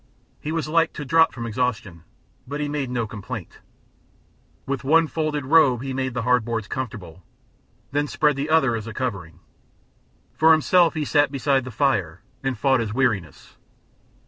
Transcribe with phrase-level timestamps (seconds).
[0.39, 2.01] He was like to drop from exhaustion,
[2.47, 3.59] but he made no complaint.
[4.65, 7.21] With one folded robe he made the hard boards comfortable,
[7.91, 9.41] then spread the other as a covering.
[10.33, 13.57] For himself he sat beside the fire and fought his weariness.